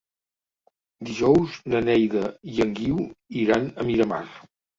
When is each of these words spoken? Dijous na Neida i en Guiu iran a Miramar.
Dijous 1.09 1.57
na 1.73 1.81
Neida 1.89 2.23
i 2.53 2.57
en 2.67 2.73
Guiu 2.81 2.99
iran 3.45 3.71
a 3.79 3.87
Miramar. 3.93 4.25